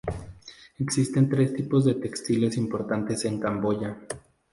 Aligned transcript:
Existen 0.79 1.29
tres 1.29 1.53
tipos 1.53 1.85
de 1.85 1.93
textiles 1.93 2.57
importantes 2.57 3.23
en 3.25 3.39
Camboya. 3.39 3.99